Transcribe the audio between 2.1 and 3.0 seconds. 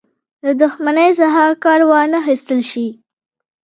خیستل شي.